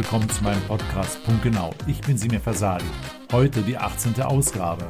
willkommen 0.00 0.30
zu 0.30 0.42
meinem 0.42 0.62
Podcast 0.62 1.22
Punkt 1.24 1.42
Genau. 1.42 1.74
Ich 1.86 2.00
bin 2.00 2.16
Simir 2.16 2.40
Fasadi. 2.40 2.86
Heute 3.32 3.60
die 3.60 3.76
18. 3.76 4.22
Ausgabe. 4.22 4.86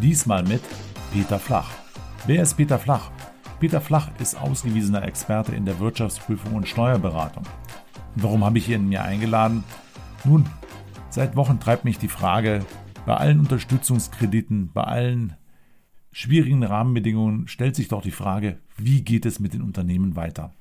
Diesmal 0.00 0.42
mit 0.42 0.62
Peter 1.12 1.38
Flach. 1.38 1.68
Wer 2.26 2.42
ist 2.42 2.54
Peter 2.54 2.78
Flach? 2.78 3.10
Peter 3.60 3.78
Flach 3.78 4.08
ist 4.18 4.40
ausgewiesener 4.40 5.02
Experte 5.02 5.54
in 5.54 5.66
der 5.66 5.78
Wirtschaftsprüfung 5.80 6.54
und 6.54 6.66
Steuerberatung. 6.66 7.42
warum 8.14 8.42
habe 8.42 8.56
ich 8.56 8.70
ihn 8.70 8.88
mir 8.88 9.04
eingeladen? 9.04 9.64
Nun, 10.24 10.46
seit 11.10 11.36
Wochen 11.36 11.60
treibt 11.60 11.84
mich 11.84 11.98
die 11.98 12.08
Frage, 12.08 12.64
bei 13.04 13.18
allen 13.18 13.40
Unterstützungskrediten, 13.40 14.72
bei 14.72 14.84
allen 14.84 15.34
schwierigen 16.10 16.64
Rahmenbedingungen 16.64 17.48
stellt 17.48 17.76
sich 17.76 17.88
doch 17.88 18.00
die 18.00 18.12
Frage, 18.12 18.60
wie 18.78 19.02
geht 19.02 19.26
es 19.26 19.40
mit 19.40 19.52
den 19.52 19.60
Unternehmen 19.60 20.16
weiter? 20.16 20.54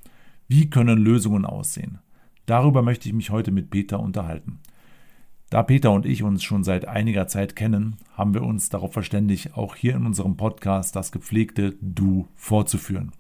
Wie 0.49 0.69
können 0.69 0.97
Lösungen 0.97 1.45
aussehen? 1.45 1.99
Darüber 2.45 2.84
möchte 2.84 3.09
ich 3.09 3.16
mich 3.16 3.31
heute 3.31 3.52
mit 3.52 3.72
Peter 3.72 3.99
unterhalten. 3.99 4.59
Da 5.49 5.63
Peter 5.63 5.91
und 5.91 6.05
ich 6.05 6.22
uns 6.22 6.44
schon 6.44 6.63
seit 6.63 6.88
einiger 6.88 7.27
Zeit 7.27 7.55
kennen, 7.55 7.98
haben 8.16 8.34
wir 8.34 8.44
uns 8.44 8.70
darauf 8.70 8.94
verständigt, 8.94 9.55
auch 9.55 9.76
hier 9.76 9.95
in 9.95 10.05
unserem 10.05 10.38
Podcast 10.38 10.95
das 10.95 11.12
gepflegte 11.12 11.76
Du 11.81 12.27
fortzuführen. 12.36 13.13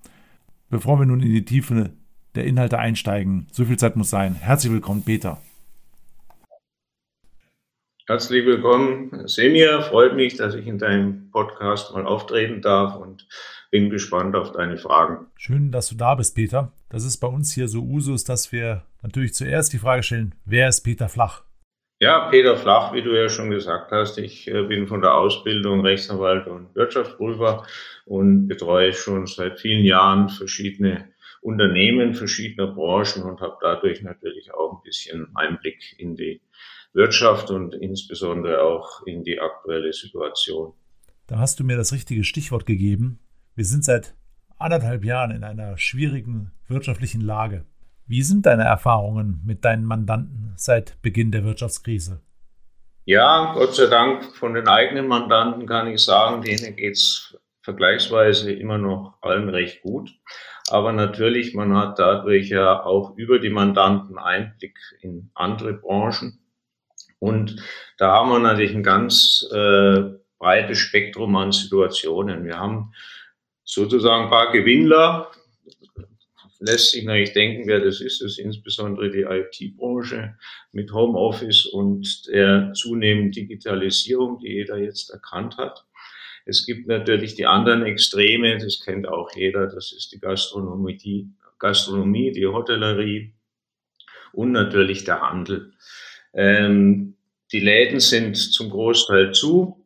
Bevor 0.69 0.99
wir 0.99 1.05
nun 1.05 1.21
in 1.21 1.31
die 1.31 1.45
Tiefe 1.45 1.91
der 2.35 2.45
Inhalte 2.45 2.77
einsteigen, 2.77 3.47
so 3.51 3.65
viel 3.65 3.77
Zeit 3.77 3.95
muss 3.95 4.09
sein. 4.09 4.35
Herzlich 4.35 4.73
willkommen, 4.73 5.03
Peter. 5.03 5.41
Herzlich 8.07 8.45
willkommen, 8.45 9.27
Semir. 9.27 9.81
Freut 9.81 10.15
mich, 10.15 10.35
dass 10.35 10.53
ich 10.53 10.67
in 10.67 10.77
deinem 10.77 11.31
Podcast 11.31 11.93
mal 11.93 12.05
auftreten 12.05 12.61
darf 12.61 12.95
und 12.95 13.27
bin 13.71 13.89
gespannt 13.89 14.35
auf 14.35 14.51
deine 14.51 14.77
Fragen. 14.77 15.27
Schön, 15.35 15.71
dass 15.71 15.89
du 15.89 15.95
da 15.95 16.15
bist, 16.15 16.35
Peter. 16.35 16.71
Das 16.89 17.03
ist 17.03 17.17
bei 17.17 17.27
uns 17.27 17.53
hier 17.53 17.67
so 17.67 17.81
Usus, 17.81 18.23
dass 18.23 18.51
wir 18.51 18.83
natürlich 19.01 19.33
zuerst 19.33 19.73
die 19.73 19.77
Frage 19.77 20.03
stellen, 20.03 20.35
wer 20.45 20.69
ist 20.69 20.81
Peter 20.81 21.09
Flach? 21.09 21.43
Ja, 21.99 22.29
Peter 22.29 22.57
Flach, 22.57 22.93
wie 22.93 23.01
du 23.01 23.17
ja 23.17 23.29
schon 23.29 23.49
gesagt 23.49 23.91
hast, 23.91 24.17
ich 24.17 24.49
äh, 24.49 24.63
bin 24.63 24.87
von 24.87 25.01
der 25.01 25.15
Ausbildung 25.15 25.81
Rechtsanwalt 25.81 26.45
und 26.47 26.75
Wirtschaftsprüfer 26.75 27.65
und 28.05 28.47
betreue 28.47 28.93
schon 28.93 29.27
seit 29.27 29.59
vielen 29.59 29.85
Jahren 29.85 30.27
verschiedene 30.27 31.09
Unternehmen 31.45 32.15
verschiedener 32.15 32.73
Branchen 32.73 33.23
und 33.23 33.39
habe 33.39 33.57
dadurch 33.61 34.01
natürlich 34.01 34.51
auch 34.53 34.73
ein 34.73 34.83
bisschen 34.83 35.27
Einblick 35.35 35.95
in 35.99 36.15
die 36.15 36.41
Wirtschaft 36.93 37.51
und 37.51 37.75
insbesondere 37.75 38.63
auch 38.63 39.05
in 39.05 39.23
die 39.23 39.39
aktuelle 39.39 39.93
Situation. 39.93 40.73
Da 41.27 41.37
hast 41.37 41.59
du 41.59 41.63
mir 41.63 41.77
das 41.77 41.93
richtige 41.93 42.23
Stichwort 42.23 42.65
gegeben. 42.65 43.19
Wir 43.57 43.63
sind 43.63 43.85
seit 43.85 44.13
anderthalb 44.57 45.05
Jahren 45.05 45.31
in 45.31 45.45
einer 45.45 45.77
schwierigen 45.77 46.51
wirtschaftlichen 46.67 47.21
Lage. 47.21 47.63
Wie 48.05 48.21
sind 48.21 48.45
deine 48.45 48.65
Erfahrungen 48.65 49.41
mit 49.45 49.63
deinen 49.63 49.85
Mandanten 49.85 50.51
seit 50.57 51.01
Beginn 51.01 51.31
der 51.31 51.45
Wirtschaftskrise? 51.45 52.19
Ja, 53.05 53.53
Gott 53.53 53.73
sei 53.73 53.85
Dank 53.85 54.25
von 54.35 54.55
den 54.55 54.67
eigenen 54.67 55.07
Mandanten 55.07 55.67
kann 55.67 55.87
ich 55.87 56.01
sagen, 56.01 56.41
denen 56.41 56.75
geht 56.75 56.95
es 56.95 57.39
vergleichsweise 57.61 58.51
immer 58.51 58.77
noch 58.77 59.19
allen 59.21 59.47
recht 59.47 59.83
gut. 59.83 60.11
Aber 60.69 60.91
natürlich, 60.91 61.53
man 61.53 61.77
hat 61.77 61.97
dadurch 61.97 62.49
ja 62.49 62.83
auch 62.83 63.15
über 63.15 63.39
die 63.39 63.49
Mandanten 63.49 64.17
Einblick 64.17 64.77
in 64.99 65.31
andere 65.33 65.75
Branchen. 65.75 66.39
Und 67.19 67.55
da 67.97 68.11
haben 68.11 68.31
wir 68.31 68.39
natürlich 68.39 68.75
ein 68.75 68.83
ganz 68.83 69.47
äh, 69.53 70.01
breites 70.39 70.77
Spektrum 70.77 71.37
an 71.37 71.53
Situationen. 71.53 72.43
Wir 72.43 72.59
haben 72.59 72.91
sozusagen 73.65 74.25
ein 74.25 74.29
paar 74.29 74.51
Gewinnler, 74.51 75.31
lässt 76.59 76.91
sich 76.91 77.03
natürlich 77.03 77.33
denken, 77.33 77.67
wer 77.67 77.79
das 77.79 77.99
ist. 77.99 78.21
Das 78.21 78.31
ist 78.31 78.39
insbesondere 78.39 79.09
die 79.11 79.21
IT-Branche 79.23 80.37
mit 80.71 80.91
Homeoffice 80.93 81.65
und 81.65 82.27
der 82.27 82.71
zunehmenden 82.73 83.31
Digitalisierung, 83.31 84.39
die 84.39 84.53
jeder 84.53 84.77
jetzt 84.77 85.09
erkannt 85.09 85.57
hat. 85.57 85.85
Es 86.45 86.65
gibt 86.65 86.87
natürlich 86.87 87.35
die 87.35 87.47
anderen 87.47 87.83
Extreme, 87.83 88.57
das 88.57 88.79
kennt 88.79 89.07
auch 89.07 89.35
jeder, 89.35 89.67
das 89.67 89.91
ist 89.91 90.11
die 90.11 90.19
Gastronomie, 90.19 90.97
die 90.97 91.27
Gastronomie, 91.57 92.31
die 92.31 92.45
Hotellerie 92.45 93.33
und 94.31 94.51
natürlich 94.51 95.05
der 95.05 95.21
Handel. 95.21 95.73
Ähm, 96.33 97.15
die 97.51 97.59
Läden 97.59 97.99
sind 97.99 98.35
zum 98.35 98.69
Großteil 98.69 99.33
zu. 99.33 99.84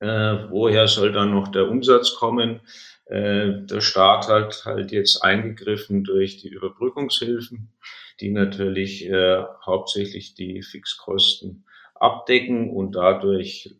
Äh, 0.00 0.50
woher 0.50 0.88
soll 0.88 1.12
dann 1.12 1.30
noch 1.30 1.48
der 1.48 1.68
Umsatz 1.68 2.14
kommen? 2.14 2.60
Äh, 3.06 3.64
der 3.66 3.80
Staat 3.80 4.28
hat 4.28 4.64
halt 4.64 4.92
jetzt 4.92 5.22
eingegriffen 5.22 6.04
durch 6.04 6.38
die 6.38 6.48
Überbrückungshilfen, 6.48 7.72
die 8.20 8.30
natürlich 8.30 9.06
äh, 9.06 9.42
hauptsächlich 9.64 10.34
die 10.34 10.62
Fixkosten 10.62 11.66
abdecken 11.94 12.70
und 12.70 12.96
dadurch 12.96 13.74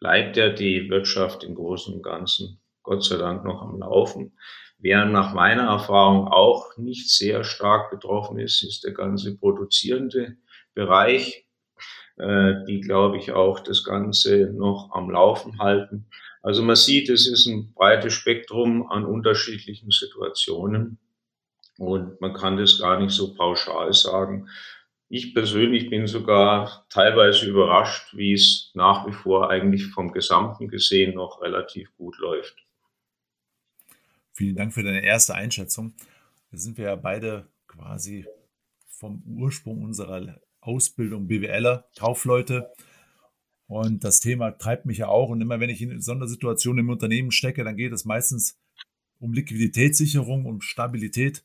bleibt 0.00 0.36
ja 0.36 0.48
die 0.48 0.88
Wirtschaft 0.90 1.44
im 1.44 1.54
Großen 1.54 1.94
und 1.94 2.02
Ganzen 2.02 2.60
Gott 2.82 3.04
sei 3.04 3.18
Dank 3.18 3.44
noch 3.44 3.62
am 3.62 3.78
Laufen. 3.78 4.32
Wer 4.78 5.04
nach 5.04 5.34
meiner 5.34 5.64
Erfahrung 5.64 6.28
auch 6.28 6.76
nicht 6.78 7.10
sehr 7.10 7.44
stark 7.44 7.90
betroffen 7.90 8.38
ist, 8.38 8.62
ist 8.62 8.84
der 8.84 8.92
ganze 8.92 9.36
produzierende 9.36 10.38
Bereich. 10.74 11.46
Äh, 12.20 12.66
die, 12.66 12.82
glaube 12.82 13.16
ich, 13.16 13.32
auch 13.32 13.60
das 13.60 13.82
Ganze 13.82 14.52
noch 14.52 14.90
am 14.92 15.10
Laufen 15.10 15.58
halten. 15.58 16.04
Also 16.42 16.62
man 16.62 16.76
sieht, 16.76 17.08
es 17.08 17.26
ist 17.26 17.46
ein 17.46 17.72
breites 17.72 18.12
Spektrum 18.12 18.86
an 18.90 19.06
unterschiedlichen 19.06 19.90
Situationen 19.90 20.98
und 21.78 22.20
man 22.20 22.34
kann 22.34 22.58
das 22.58 22.78
gar 22.78 23.00
nicht 23.00 23.12
so 23.12 23.34
pauschal 23.34 23.94
sagen. 23.94 24.48
Ich 25.08 25.32
persönlich 25.32 25.88
bin 25.88 26.06
sogar 26.06 26.84
teilweise 26.90 27.46
überrascht, 27.46 28.14
wie 28.14 28.34
es 28.34 28.70
nach 28.74 29.06
wie 29.06 29.12
vor 29.12 29.48
eigentlich 29.48 29.86
vom 29.86 30.12
Gesamten 30.12 30.68
gesehen 30.68 31.14
noch 31.14 31.40
relativ 31.40 31.88
gut 31.96 32.18
läuft. 32.18 32.54
Vielen 34.32 34.56
Dank 34.56 34.74
für 34.74 34.82
deine 34.82 35.02
erste 35.02 35.34
Einschätzung. 35.34 35.94
Da 36.50 36.58
sind 36.58 36.76
wir 36.76 36.84
ja 36.84 36.96
beide 36.96 37.46
quasi 37.66 38.26
vom 38.88 39.22
Ursprung 39.26 39.82
unserer 39.82 40.38
Ausbildung 40.60 41.26
BWLer, 41.26 41.88
Kaufleute. 41.98 42.70
Und 43.66 44.04
das 44.04 44.20
Thema 44.20 44.50
treibt 44.52 44.86
mich 44.86 44.98
ja 44.98 45.08
auch. 45.08 45.30
Und 45.30 45.40
immer 45.40 45.60
wenn 45.60 45.70
ich 45.70 45.80
in 45.80 46.00
Sondersituationen 46.00 46.84
im 46.84 46.90
Unternehmen 46.90 47.30
stecke, 47.30 47.64
dann 47.64 47.76
geht 47.76 47.92
es 47.92 48.04
meistens 48.04 48.58
um 49.18 49.32
Liquiditätssicherung, 49.32 50.46
um 50.46 50.60
Stabilität. 50.60 51.44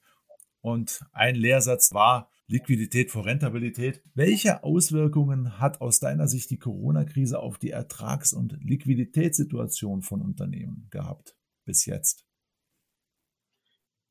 Und 0.62 1.06
ein 1.12 1.36
Lehrsatz 1.36 1.94
war 1.94 2.32
Liquidität 2.48 3.12
vor 3.12 3.26
Rentabilität. 3.26 4.02
Welche 4.14 4.64
Auswirkungen 4.64 5.60
hat 5.60 5.82
aus 5.82 6.00
deiner 6.00 6.28
Sicht 6.28 6.50
die 6.52 6.60
Corona-Krise 6.60 7.40
auf 7.40 7.58
die 7.58 7.72
Ertrags- 7.72 8.34
und 8.34 8.58
Liquiditätssituation 8.62 10.02
von 10.02 10.22
Unternehmen 10.22 10.88
gehabt 10.92 11.36
bis 11.66 11.86
jetzt? 11.86 12.26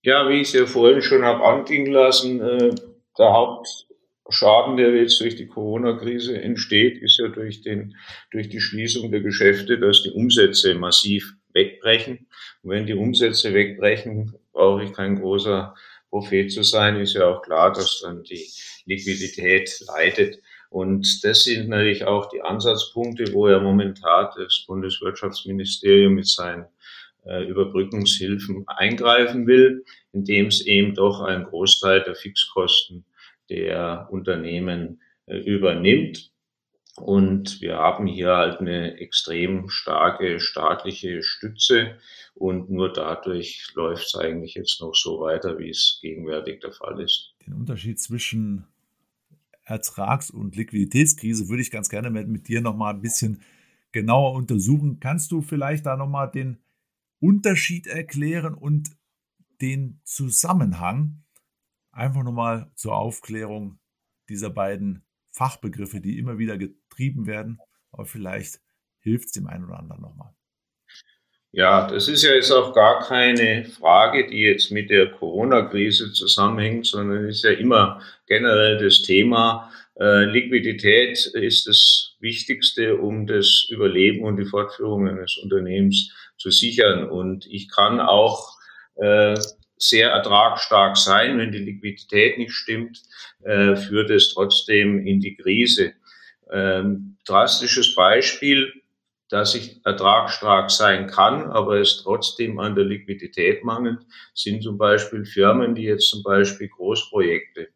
Ja, 0.03 0.28
wie 0.28 0.41
ich 0.41 0.48
es 0.48 0.53
ja 0.53 0.66
vorhin 0.66 1.00
schon 1.00 1.25
habe 1.25 1.44
anklingen 1.44 1.92
lassen, 1.92 2.41
äh, 2.41 2.75
der 3.16 3.32
Haupt, 3.32 3.86
Schaden, 4.30 4.76
der 4.76 4.94
jetzt 4.96 5.20
durch 5.20 5.36
die 5.36 5.46
Corona-Krise 5.46 6.40
entsteht, 6.40 7.02
ist 7.02 7.18
ja 7.18 7.28
durch, 7.28 7.60
den, 7.60 7.96
durch 8.30 8.48
die 8.48 8.60
Schließung 8.60 9.10
der 9.10 9.20
Geschäfte, 9.20 9.78
dass 9.78 10.02
die 10.02 10.10
Umsätze 10.10 10.74
massiv 10.74 11.34
wegbrechen. 11.52 12.26
Und 12.62 12.70
wenn 12.70 12.86
die 12.86 12.94
Umsätze 12.94 13.52
wegbrechen, 13.52 14.34
brauche 14.52 14.84
ich 14.84 14.92
kein 14.92 15.20
großer 15.20 15.74
Prophet 16.08 16.50
zu 16.50 16.62
sein, 16.62 17.00
ist 17.00 17.14
ja 17.14 17.26
auch 17.26 17.42
klar, 17.42 17.72
dass 17.72 18.00
dann 18.02 18.22
die 18.22 18.48
Liquidität 18.86 19.80
leidet. 19.88 20.41
Und 20.70 21.22
das 21.22 21.44
sind 21.44 21.68
natürlich 21.68 22.04
auch 22.04 22.28
die 22.30 22.41
Ansatzpunkte, 22.41 23.32
wo 23.32 23.48
ja 23.48 23.60
momentan 23.60 24.30
das 24.36 24.65
Bundeswirtschaftsministerium 24.66 26.15
mit 26.15 26.27
seinen 26.27 26.66
äh, 27.27 27.44
Überbrückungshilfen 27.44 28.65
eingreifen 28.66 29.47
will, 29.47 29.84
indem 30.12 30.47
es 30.47 30.65
eben 30.66 30.94
doch 30.94 31.20
einen 31.20 31.44
Großteil 31.44 32.03
der 32.03 32.15
Fixkosten 32.15 33.04
der 33.50 34.08
Unternehmen 34.10 35.00
äh, 35.26 35.38
übernimmt. 35.38 36.32
Und 36.96 37.60
wir 37.60 37.76
haben 37.76 38.06
hier 38.06 38.36
halt 38.36 38.60
eine 38.60 38.98
extrem 38.98 39.68
starke 39.68 40.38
staatliche 40.38 41.24
Stütze 41.24 41.98
und 42.34 42.70
nur 42.70 42.92
dadurch 42.92 43.72
läuft 43.74 44.06
es 44.06 44.14
eigentlich 44.14 44.54
jetzt 44.54 44.80
noch 44.80 44.94
so 44.94 45.20
weiter, 45.20 45.58
wie 45.58 45.70
es 45.70 45.98
gegenwärtig 46.00 46.60
der 46.60 46.72
Fall 46.72 47.00
ist. 47.00 47.34
Den 47.44 47.54
Unterschied 47.54 47.98
zwischen 47.98 48.66
Ertrags- 49.64 50.30
und 50.30 50.54
Liquiditätskrise 50.54 51.48
würde 51.48 51.62
ich 51.62 51.72
ganz 51.72 51.88
gerne 51.88 52.10
mit 52.10 52.46
dir 52.46 52.60
noch 52.60 52.76
mal 52.76 52.91
ein 52.91 53.00
bisschen 53.00 53.42
genauer 53.91 54.34
untersuchen. 54.34 55.00
Kannst 55.00 55.32
du 55.32 55.41
vielleicht 55.41 55.86
da 55.86 55.96
noch 55.96 56.08
mal 56.08 56.26
den 56.26 56.58
Unterschied 57.18 57.86
erklären 57.88 58.54
und 58.54 58.91
den 59.60 60.00
Zusammenhang 60.04 61.23
Einfach 61.94 62.24
nochmal 62.24 62.70
zur 62.74 62.96
Aufklärung 62.96 63.78
dieser 64.28 64.50
beiden 64.50 65.04
Fachbegriffe, 65.32 66.00
die 66.00 66.18
immer 66.18 66.38
wieder 66.38 66.58
getrieben 66.58 67.26
werden, 67.26 67.60
aber 67.92 68.04
vielleicht 68.04 68.60
hilft 69.00 69.26
es 69.26 69.32
dem 69.32 69.46
einen 69.46 69.64
oder 69.64 69.78
anderen 69.78 70.02
nochmal. 70.02 70.34
Ja, 71.52 71.86
das 71.86 72.08
ist 72.08 72.24
ja 72.24 72.32
jetzt 72.32 72.50
auch 72.50 72.74
gar 72.74 72.98
keine 73.06 73.64
Frage, 73.64 74.26
die 74.26 74.41
jetzt 74.41 74.72
mit 74.72 74.91
der 74.91 75.12
Corona-Krise 75.12 76.12
zusammenhängt, 76.12 76.86
sondern 76.86 77.28
ist 77.28 77.44
ja 77.44 77.52
immer 77.52 78.02
generell 78.26 78.78
das 78.78 79.02
Thema. 79.02 79.70
Äh, 80.00 80.24
Liquidität 80.24 81.26
ist 81.26 81.68
das 81.68 82.16
Wichtigste, 82.18 82.96
um 82.96 83.28
das 83.28 83.68
Überleben 83.70 84.24
und 84.24 84.36
die 84.36 84.46
Fortführung 84.46 85.06
eines 85.06 85.36
Unternehmens 85.36 86.12
zu 86.38 86.50
sichern. 86.50 87.08
Und 87.08 87.46
ich 87.46 87.70
kann 87.70 88.00
auch 88.00 88.56
äh, 88.96 89.36
sehr 89.76 90.10
ertragsstark 90.10 90.97
sein, 90.97 91.38
wenn 91.38 91.53
die 91.53 91.59
Liquidität 91.59 92.38
nicht 92.38 92.53
stimmt, 92.53 93.03
äh, 93.42 93.76
führt 93.76 94.10
es 94.10 94.32
trotzdem 94.32 95.06
in 95.06 95.21
die 95.21 95.36
Krise. 95.36 95.94
Ähm, 96.50 97.16
drastisches 97.26 97.94
Beispiel, 97.94 98.72
dass 99.28 99.54
ich 99.54 99.84
ertragsstark 99.84 100.71
sein 100.71 101.06
kann, 101.06 101.50
aber 101.50 101.80
es 101.80 102.03
trotzdem 102.03 102.59
an 102.59 102.74
der 102.74 102.84
Liquidität 102.84 103.65
mangelt, 103.65 104.00
sind 104.34 104.62
zum 104.62 104.78
Beispiel 104.78 105.24
Firmen, 105.24 105.74
die 105.74 105.84
jetzt 105.84 106.10
zum 106.10 106.22
Beispiel 106.22 106.68
Großprojekte 106.68 107.68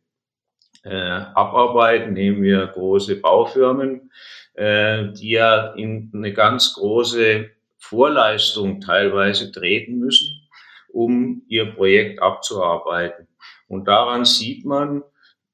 äh, 0.84 0.90
abarbeiten. 0.94 2.12
Nehmen 2.12 2.42
wir 2.42 2.66
große 2.66 3.16
Baufirmen, 3.16 4.10
äh, 4.54 5.12
die 5.12 5.30
ja 5.30 5.72
in 5.74 6.10
eine 6.14 6.32
ganz 6.32 6.74
große 6.74 7.50
Vorleistung 7.78 8.80
teilweise 8.80 9.50
treten 9.50 9.98
müssen, 9.98 10.27
um 10.88 11.43
ihr 11.49 11.73
Projekt 11.73 12.20
abzuarbeiten. 12.20 13.29
Und 13.69 13.87
daran 13.87 14.25
sieht 14.25 14.64
man, 14.64 15.02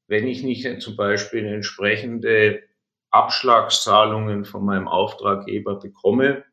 wenn 0.07 0.27
ich 0.27 0.43
nicht 0.43 0.81
zum 0.81 0.97
Beispiel 0.97 1.45
entsprechende 1.47 2.63
Abschlagszahlungen 3.11 4.45
von 4.45 4.65
meinem 4.65 4.89
Auftraggeber 4.89 5.79
bekomme, 5.79 6.45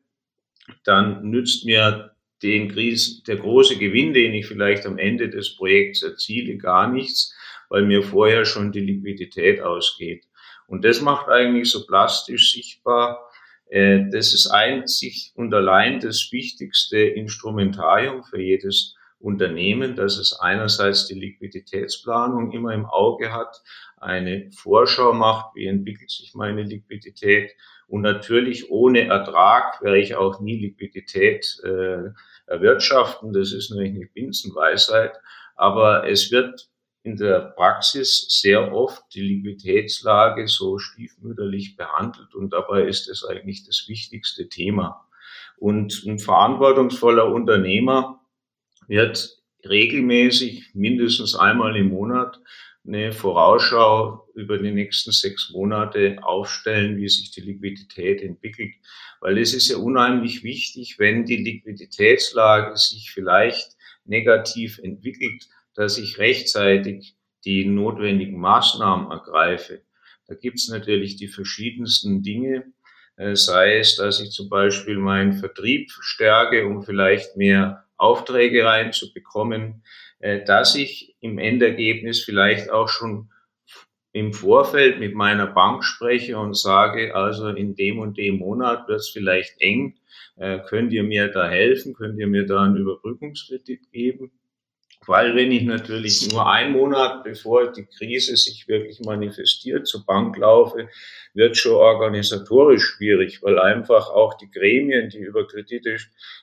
dann 0.83 1.29
nützt 1.29 1.65
mir 1.65 2.15
den 2.43 2.71
Kris, 2.71 3.23
der 3.23 3.37
große 3.37 3.77
Gewinn, 3.77 4.13
den 4.13 4.33
ich 4.33 4.47
vielleicht 4.47 4.85
am 4.85 4.97
Ende 4.97 5.29
des 5.29 5.55
Projekts 5.55 6.01
erziele, 6.01 6.57
gar 6.57 6.87
nichts, 6.87 7.35
weil 7.69 7.83
mir 7.83 8.03
vorher 8.03 8.45
schon 8.45 8.71
die 8.71 8.79
Liquidität 8.79 9.61
ausgeht. 9.61 10.25
Und 10.67 10.85
das 10.85 11.01
macht 11.01 11.27
eigentlich 11.27 11.69
so 11.69 11.85
plastisch 11.85 12.53
sichtbar, 12.53 13.30
das 13.71 14.33
ist 14.33 14.47
einzig 14.47 15.31
und 15.35 15.53
allein 15.53 16.01
das 16.01 16.29
wichtigste 16.31 16.97
Instrumentarium 16.97 18.23
für 18.23 18.41
jedes 18.41 18.95
Unternehmen, 19.19 19.95
dass 19.95 20.17
es 20.17 20.37
einerseits 20.39 21.05
die 21.07 21.13
Liquiditätsplanung 21.13 22.51
immer 22.51 22.73
im 22.73 22.85
Auge 22.85 23.31
hat, 23.31 23.61
eine 23.97 24.49
Vorschau 24.51 25.13
macht, 25.13 25.55
wie 25.55 25.67
entwickelt 25.67 26.09
sich 26.09 26.33
meine 26.33 26.63
Liquidität 26.63 27.51
und 27.91 28.03
natürlich 28.03 28.71
ohne 28.71 29.07
Ertrag 29.07 29.81
werde 29.81 29.99
ich 29.99 30.15
auch 30.15 30.39
nie 30.39 30.57
Liquidität 30.57 31.59
äh, 31.65 32.11
erwirtschaften. 32.45 33.33
Das 33.33 33.51
ist 33.51 33.69
natürlich 33.69 33.95
eine 33.95 34.05
Binsenweisheit, 34.05 35.11
aber 35.57 36.07
es 36.09 36.31
wird 36.31 36.69
in 37.03 37.17
der 37.17 37.53
Praxis 37.55 38.27
sehr 38.29 38.73
oft 38.73 39.03
die 39.13 39.21
Liquiditätslage 39.21 40.47
so 40.47 40.77
stiefmütterlich 40.77 41.75
behandelt 41.75 42.35
und 42.35 42.53
dabei 42.53 42.83
ist 42.83 43.09
es 43.09 43.25
eigentlich 43.25 43.65
das 43.65 43.85
wichtigste 43.87 44.49
Thema. 44.49 45.07
Und 45.57 46.03
ein 46.05 46.19
verantwortungsvoller 46.19 47.31
Unternehmer 47.31 48.21
wird 48.87 49.41
regelmäßig 49.67 50.71
mindestens 50.73 51.35
einmal 51.35 51.75
im 51.75 51.89
Monat 51.89 52.39
eine 52.85 53.11
Vorausschau 53.11 54.27
über 54.33 54.57
die 54.57 54.71
nächsten 54.71 55.11
sechs 55.11 55.51
Monate 55.51 56.17
aufstellen, 56.23 56.97
wie 56.97 57.07
sich 57.07 57.31
die 57.31 57.41
Liquidität 57.41 58.21
entwickelt. 58.21 58.73
Weil 59.19 59.37
es 59.37 59.53
ist 59.53 59.69
ja 59.69 59.77
unheimlich 59.77 60.43
wichtig, 60.43 60.97
wenn 60.97 61.25
die 61.25 61.37
Liquiditätslage 61.37 62.75
sich 62.77 63.11
vielleicht 63.11 63.75
negativ 64.05 64.79
entwickelt, 64.79 65.47
dass 65.75 65.97
ich 65.97 66.17
rechtzeitig 66.17 67.15
die 67.45 67.65
notwendigen 67.65 68.39
Maßnahmen 68.39 69.11
ergreife. 69.11 69.81
Da 70.27 70.35
gibt 70.35 70.59
es 70.59 70.69
natürlich 70.69 71.15
die 71.15 71.27
verschiedensten 71.27 72.23
Dinge, 72.23 72.71
äh, 73.17 73.35
sei 73.35 73.79
es, 73.79 73.95
dass 73.95 74.21
ich 74.21 74.31
zum 74.31 74.49
Beispiel 74.49 74.97
meinen 74.97 75.33
Vertrieb 75.33 75.91
stärke, 75.99 76.65
um 76.65 76.83
vielleicht 76.83 77.37
mehr 77.37 77.85
Aufträge 77.97 78.65
reinzubekommen, 78.65 79.83
äh, 80.19 80.43
dass 80.43 80.75
ich 80.75 81.15
im 81.19 81.37
Endergebnis 81.37 82.23
vielleicht 82.23 82.69
auch 82.69 82.89
schon 82.89 83.29
im 84.13 84.33
Vorfeld 84.33 84.99
mit 84.99 85.15
meiner 85.15 85.47
Bank 85.47 85.83
spreche 85.83 86.37
und 86.37 86.57
sage, 86.57 87.15
also 87.15 87.49
in 87.49 87.75
dem 87.75 87.99
und 87.99 88.17
dem 88.17 88.39
Monat 88.39 88.87
wird 88.87 88.99
es 88.99 89.09
vielleicht 89.09 89.61
eng, 89.61 89.99
äh, 90.35 90.59
könnt 90.59 90.91
ihr 90.91 91.03
mir 91.03 91.29
da 91.29 91.47
helfen, 91.47 91.93
könnt 91.93 92.19
ihr 92.19 92.27
mir 92.27 92.45
da 92.45 92.63
einen 92.63 92.77
Überbrückungskredit 92.77 93.91
geben? 93.91 94.31
Weil 95.07 95.35
wenn 95.35 95.51
ich 95.51 95.63
natürlich 95.63 96.31
nur 96.31 96.47
einen 96.47 96.73
Monat, 96.73 97.23
bevor 97.23 97.71
die 97.71 97.85
Krise 97.85 98.37
sich 98.37 98.67
wirklich 98.67 98.99
manifestiert, 98.99 99.87
zur 99.87 100.05
Bank 100.05 100.37
laufe, 100.37 100.89
wird 101.33 101.57
schon 101.57 101.73
organisatorisch 101.73 102.83
schwierig, 102.83 103.41
weil 103.41 103.57
einfach 103.57 104.11
auch 104.11 104.35
die 104.35 104.51
Gremien, 104.51 105.09
die 105.09 105.17
über 105.17 105.47
Kredite 105.47 105.97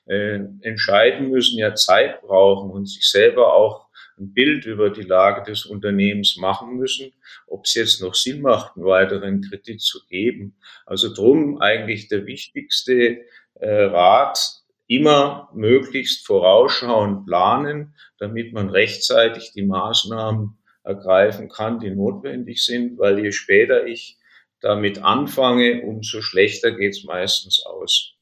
äh, 0.07 0.41
entscheiden 0.63 1.31
müssen, 1.31 1.59
ja 1.59 1.75
Zeit 1.77 2.21
brauchen 2.23 2.71
und 2.71 2.87
sich 2.87 3.09
selber 3.09 3.55
auch 3.55 3.87
ein 4.19 4.33
Bild 4.35 4.67
über 4.67 4.91
die 4.91 5.03
Lage 5.03 5.49
des 5.49 5.65
Unternehmens 5.65 6.37
machen 6.37 6.77
müssen, 6.77 7.13
ob 7.47 7.65
es 7.65 7.75
jetzt 7.75 8.03
noch 8.03 8.15
Sinn 8.15 8.43
macht, 8.43 8.77
einen 8.77 8.87
weiteren 8.87 9.43
Kredit 9.43 9.81
zu 9.81 10.01
geben. 10.09 10.57
Also 10.85 11.15
drum 11.15 11.61
eigentlich 11.61 12.09
der 12.09 12.27
wichtigste 12.27 13.25
äh, 13.55 13.83
Rat, 13.85 14.58
immer 14.89 15.51
möglichst 15.55 16.27
vorausschauend 16.27 17.27
planen, 17.27 17.95
damit 18.19 18.53
man 18.53 18.71
rechtzeitig 18.71 19.53
die 19.53 19.63
Maßnahmen 19.63 20.59
ergreifen 20.83 21.49
kann, 21.49 21.79
die 21.79 21.91
notwendig 21.91 22.65
sind, 22.65 22.99
weil 22.99 23.19
je 23.19 23.31
später 23.31 23.87
ich 23.87 24.17
damit 24.61 24.99
anfange, 24.99 25.83
umso 25.83 26.23
schlechter 26.23 26.73
geht 26.73 26.97
es 26.97 27.05
meistens 27.05 27.63
aus. 27.65 28.15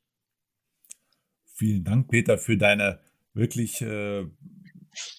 Vielen 1.55 1.85
Dank, 1.85 2.09
Peter, 2.09 2.37
für 2.37 2.59
deine 2.59 3.01
wirklich 3.33 3.81
äh, 3.81 4.27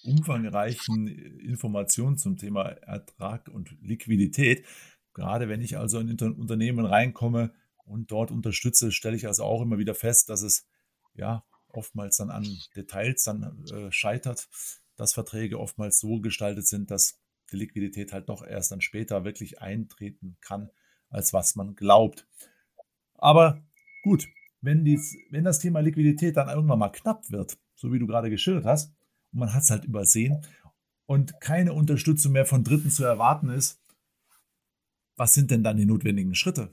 umfangreichen 0.02 1.08
Informationen 1.08 2.18
zum 2.18 2.36
Thema 2.36 2.68
Ertrag 2.68 3.48
und 3.48 3.74
Liquidität. 3.80 4.64
Gerade 5.14 5.48
wenn 5.48 5.62
ich 5.62 5.78
also 5.78 5.98
in 5.98 6.10
Unternehmen 6.10 6.84
reinkomme 6.84 7.52
und 7.84 8.12
dort 8.12 8.30
unterstütze, 8.30 8.92
stelle 8.92 9.16
ich 9.16 9.26
also 9.26 9.44
auch 9.44 9.62
immer 9.62 9.78
wieder 9.78 9.94
fest, 9.94 10.28
dass 10.28 10.42
es 10.42 10.68
ja, 11.18 11.44
oftmals 11.68 12.16
dann 12.16 12.30
an 12.30 12.46
Details 12.74 13.24
dann 13.24 13.64
äh, 13.66 13.92
scheitert, 13.92 14.48
dass 14.96 15.12
Verträge 15.12 15.60
oftmals 15.60 16.00
so 16.00 16.20
gestaltet 16.20 16.66
sind, 16.66 16.90
dass 16.90 17.20
die 17.52 17.56
Liquidität 17.56 18.12
halt 18.12 18.28
doch 18.28 18.44
erst 18.44 18.72
dann 18.72 18.80
später 18.80 19.24
wirklich 19.24 19.60
eintreten 19.60 20.36
kann, 20.40 20.70
als 21.10 21.32
was 21.32 21.56
man 21.56 21.74
glaubt. 21.74 22.26
Aber 23.14 23.62
gut, 24.02 24.26
wenn, 24.60 24.84
dies, 24.84 25.16
wenn 25.30 25.44
das 25.44 25.58
Thema 25.58 25.80
Liquidität 25.80 26.36
dann 26.36 26.48
irgendwann 26.48 26.78
mal 26.78 26.90
knapp 26.90 27.30
wird, 27.30 27.58
so 27.74 27.92
wie 27.92 27.98
du 27.98 28.06
gerade 28.06 28.30
geschildert 28.30 28.64
hast, 28.64 28.92
und 29.32 29.40
man 29.40 29.54
hat 29.54 29.62
es 29.62 29.70
halt 29.70 29.84
übersehen 29.84 30.44
und 31.06 31.40
keine 31.40 31.72
Unterstützung 31.72 32.32
mehr 32.32 32.46
von 32.46 32.64
Dritten 32.64 32.90
zu 32.90 33.04
erwarten 33.04 33.50
ist, 33.50 33.80
was 35.16 35.34
sind 35.34 35.50
denn 35.50 35.64
dann 35.64 35.76
die 35.76 35.86
notwendigen 35.86 36.34
Schritte? 36.34 36.70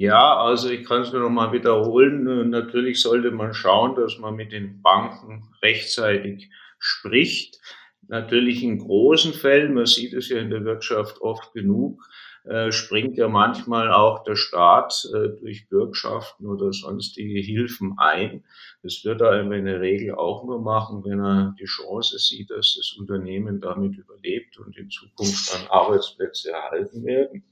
Ja, 0.00 0.38
also 0.38 0.70
ich 0.70 0.86
kann 0.86 1.02
es 1.02 1.12
nur 1.12 1.20
noch 1.20 1.28
mal 1.28 1.52
wiederholen. 1.52 2.48
Natürlich 2.48 3.02
sollte 3.02 3.30
man 3.32 3.52
schauen, 3.52 3.96
dass 3.96 4.16
man 4.16 4.34
mit 4.34 4.50
den 4.50 4.80
Banken 4.80 5.46
rechtzeitig 5.62 6.48
spricht. 6.78 7.60
Natürlich 8.08 8.62
in 8.62 8.78
großen 8.78 9.34
Fällen, 9.34 9.74
man 9.74 9.84
sieht 9.84 10.14
es 10.14 10.30
ja 10.30 10.38
in 10.38 10.48
der 10.48 10.64
Wirtschaft 10.64 11.20
oft 11.20 11.52
genug, 11.52 12.02
äh, 12.44 12.72
springt 12.72 13.18
ja 13.18 13.28
manchmal 13.28 13.92
auch 13.92 14.24
der 14.24 14.36
Staat 14.36 15.06
äh, 15.14 15.28
durch 15.40 15.68
Bürgschaften 15.68 16.46
oder 16.46 16.72
sonstige 16.72 17.38
Hilfen 17.40 17.94
ein. 17.98 18.44
Das 18.82 19.04
wird 19.04 19.20
er 19.20 19.40
in 19.40 19.66
der 19.66 19.80
Regel 19.80 20.14
auch 20.14 20.44
nur 20.44 20.62
machen, 20.62 21.04
wenn 21.04 21.20
er 21.20 21.54
die 21.60 21.66
Chance 21.66 22.18
sieht, 22.18 22.50
dass 22.50 22.76
das 22.76 22.96
Unternehmen 22.98 23.60
damit 23.60 23.96
überlebt 23.98 24.58
und 24.58 24.76
in 24.78 24.88
Zukunft 24.88 25.52
dann 25.52 25.66
Arbeitsplätze 25.68 26.50
erhalten 26.50 27.04
werden. 27.04 27.44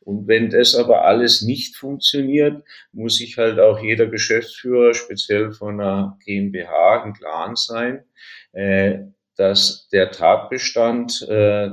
Und 0.00 0.26
wenn 0.26 0.50
das 0.50 0.74
aber 0.74 1.04
alles 1.04 1.42
nicht 1.42 1.76
funktioniert, 1.76 2.62
muss 2.92 3.16
sich 3.16 3.38
halt 3.38 3.58
auch 3.58 3.78
jeder 3.78 4.06
Geschäftsführer, 4.06 4.92
speziell 4.92 5.52
von 5.52 5.80
einer 5.80 6.18
GmbH, 6.24 7.04
im 7.04 7.14
Klaren 7.14 7.56
sein, 7.56 8.04
äh, 8.52 8.98
dass 9.36 9.88
der 9.88 10.10
Tatbestand 10.10 11.22
äh, 11.28 11.70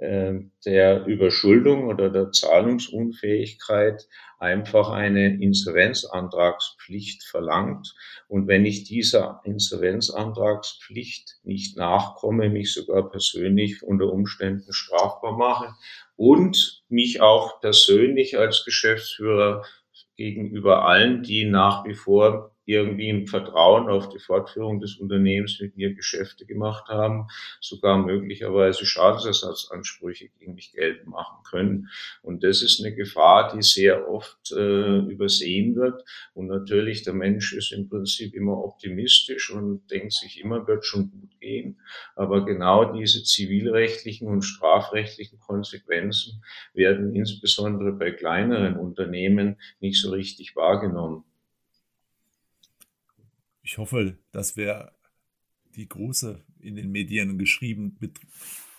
der 0.00 1.06
Überschuldung 1.06 1.88
oder 1.88 2.08
der 2.08 2.30
Zahlungsunfähigkeit 2.30 4.06
einfach 4.38 4.90
eine 4.90 5.42
Insolvenzantragspflicht 5.42 7.24
verlangt. 7.24 7.96
Und 8.28 8.46
wenn 8.46 8.64
ich 8.64 8.84
dieser 8.84 9.40
Insolvenzantragspflicht 9.42 11.38
nicht 11.42 11.76
nachkomme, 11.76 12.48
mich 12.48 12.72
sogar 12.72 13.10
persönlich 13.10 13.82
unter 13.82 14.12
Umständen 14.12 14.72
strafbar 14.72 15.36
mache 15.36 15.74
und 16.14 16.84
mich 16.88 17.20
auch 17.20 17.60
persönlich 17.60 18.38
als 18.38 18.64
Geschäftsführer 18.64 19.64
gegenüber 20.16 20.86
allen, 20.86 21.24
die 21.24 21.44
nach 21.44 21.84
wie 21.84 21.94
vor 21.94 22.54
irgendwie 22.68 23.08
im 23.08 23.26
Vertrauen 23.26 23.88
auf 23.88 24.10
die 24.10 24.18
Fortführung 24.18 24.78
des 24.80 24.96
Unternehmens 24.96 25.58
mit 25.58 25.76
mir 25.76 25.94
Geschäfte 25.94 26.44
gemacht 26.44 26.88
haben, 26.88 27.28
sogar 27.60 27.96
möglicherweise 27.96 28.84
Schadensersatzansprüche 28.84 30.28
gegen 30.38 30.54
mich 30.54 30.72
geltend 30.72 31.08
machen 31.08 31.42
können. 31.48 31.88
Und 32.20 32.44
das 32.44 32.60
ist 32.60 32.84
eine 32.84 32.94
Gefahr, 32.94 33.54
die 33.56 33.62
sehr 33.62 34.06
oft 34.08 34.52
äh, 34.52 34.98
übersehen 34.98 35.76
wird. 35.76 36.04
Und 36.34 36.48
natürlich, 36.48 37.04
der 37.04 37.14
Mensch 37.14 37.54
ist 37.54 37.72
im 37.72 37.88
Prinzip 37.88 38.34
immer 38.34 38.62
optimistisch 38.62 39.50
und 39.50 39.90
denkt 39.90 40.12
sich 40.12 40.38
immer, 40.38 40.66
wird 40.66 40.84
schon 40.84 41.10
gut 41.10 41.40
gehen. 41.40 41.80
Aber 42.16 42.44
genau 42.44 42.92
diese 42.92 43.22
zivilrechtlichen 43.22 44.28
und 44.28 44.42
strafrechtlichen 44.42 45.38
Konsequenzen 45.40 46.42
werden 46.74 47.14
insbesondere 47.14 47.92
bei 47.92 48.10
kleineren 48.10 48.76
Unternehmen 48.76 49.56
nicht 49.80 49.98
so 49.98 50.10
richtig 50.10 50.54
wahrgenommen 50.54 51.24
ich 53.68 53.76
hoffe, 53.76 54.16
dass 54.32 54.56
wir 54.56 54.92
die 55.76 55.86
große 55.86 56.42
in 56.58 56.74
den 56.74 56.90
Medien 56.90 57.36
geschrieben, 57.36 57.98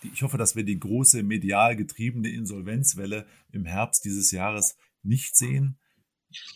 ich 0.02 0.22
hoffe, 0.22 0.36
dass 0.36 0.56
wir 0.56 0.64
die 0.64 0.80
große 0.80 1.22
medial 1.22 1.76
getriebene 1.76 2.28
Insolvenzwelle 2.28 3.24
im 3.52 3.64
Herbst 3.66 4.04
dieses 4.04 4.32
Jahres 4.32 4.76
nicht 5.04 5.36
sehen. 5.36 5.78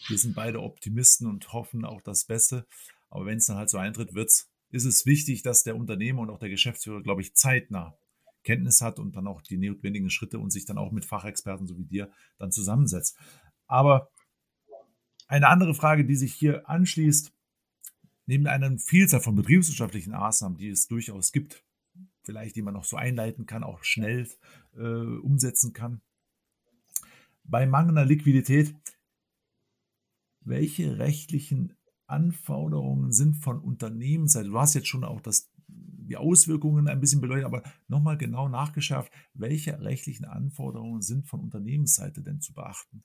Wir 0.09 0.19
sind 0.19 0.35
beide 0.35 0.63
Optimisten 0.63 1.29
und 1.29 1.53
hoffen 1.53 1.85
auch 1.85 2.03
das 2.03 2.25
Beste. 2.25 2.67
Aber 3.09 3.25
wenn 3.25 3.39
es 3.39 3.47
dann 3.47 3.57
halt 3.57 3.71
so 3.71 3.79
eintritt, 3.79 4.15
wird's, 4.15 4.51
ist 4.71 4.85
es 4.85 5.07
wichtig, 5.07 5.43
dass 5.43 5.63
der 5.63 5.77
Unternehmer 5.77 6.23
und 6.23 6.31
auch 6.31 6.41
der 6.41 6.51
Geschäftsführer, 6.51 7.03
glaube 7.05 7.23
ich, 7.23 7.35
zeitnah 7.37 7.97
Kenntnis 8.43 8.81
hat 8.81 8.99
und 8.99 9.15
dann 9.15 9.29
auch 9.29 9.43
die 9.43 9.59
notwendigen 9.59 10.11
Schritte 10.11 10.41
und 10.41 10.51
sich 10.51 10.67
dann 10.67 10.79
auch 10.79 10.91
mit 10.91 11.05
Fachexperten 11.05 11.69
so 11.69 11.79
wie 11.79 11.85
dir 11.85 12.11
dann 12.39 12.51
zusammensetzt. 12.51 13.17
Aber 13.69 14.11
eine 15.29 15.49
andere 15.49 15.75
Frage, 15.75 16.05
die 16.05 16.17
sich 16.17 16.35
hier 16.35 16.69
anschließt, 16.69 17.34
neben 18.27 18.47
einer 18.47 18.79
Vielzahl 18.79 19.21
von 19.21 19.35
betriebswirtschaftlichen 19.35 20.13
Maßnahmen, 20.13 20.59
die 20.59 20.69
es 20.69 20.87
durchaus 20.87 21.33
gibt, 21.33 21.65
vielleicht 22.23 22.57
die 22.57 22.63
man 22.63 22.75
noch 22.75 22.85
so 22.85 22.97
einleiten 22.97 23.47
kann, 23.47 23.65
auch 23.65 23.85
schnell 23.85 24.29
äh, 24.77 24.81
umsetzen 24.81 25.73
kann. 25.73 26.01
Bei 27.45 27.67
mangelnder 27.67 28.05
Liquidität, 28.05 28.75
welche 30.41 30.99
rechtlichen 30.99 31.77
Anforderungen 32.07 33.13
sind 33.13 33.37
von 33.37 33.61
Unternehmensseite? 33.61 34.49
Du 34.49 34.59
hast 34.59 34.75
jetzt 34.75 34.89
schon 34.89 35.05
auch 35.05 35.21
das, 35.21 35.51
die 35.67 36.17
Auswirkungen 36.17 36.89
ein 36.89 37.01
bisschen 37.01 37.21
beleuchtet, 37.21 37.47
aber 37.47 37.63
nochmal 37.89 38.19
genau 38.19 38.49
nachgeschärft, 38.49 39.13
welche 39.35 39.81
rechtlichen 39.81 40.25
Anforderungen 40.25 41.03
sind 41.03 41.27
von 41.27 41.41
Unternehmensseite 41.41 42.23
denn 42.23 42.41
zu 42.41 42.53
beachten? 42.53 43.05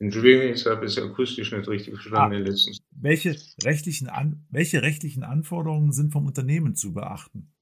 Entschuldigung, 0.00 0.48
ich 0.48 0.64
habe 0.64 0.86
es 0.86 0.98
akustisch 0.98 1.52
nicht 1.52 1.68
richtig 1.68 1.92
verstanden. 1.92 2.46
Ah, 2.48 2.80
welche, 2.90 3.36
rechtlichen 3.62 4.08
An 4.08 4.46
welche 4.50 4.80
rechtlichen 4.80 5.22
Anforderungen 5.22 5.92
sind 5.92 6.10
vom 6.10 6.26
Unternehmen 6.26 6.74
zu 6.74 6.94
beachten? 6.94 7.52